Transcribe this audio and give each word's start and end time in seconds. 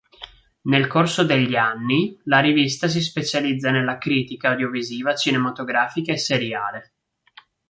Nel 0.63 0.87
corso 0.87 1.23
degli 1.23 1.55
anni 1.55 2.19
la 2.23 2.39
rivista 2.39 2.87
si 2.87 3.03
specializza 3.03 3.69
nella 3.69 3.99
critica 3.99 4.49
audiovisiva 4.49 5.13
cinematografica 5.13 6.11
e 6.11 6.17
seriale. 6.17 6.93